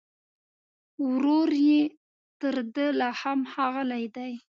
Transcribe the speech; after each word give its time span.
ورور 1.07 1.49
يې 1.67 1.81
تر 2.41 2.55
ده 2.75 2.85
لا 2.99 3.09
هم 3.21 3.39
ښاغلی 3.51 4.05
دی 4.15 4.33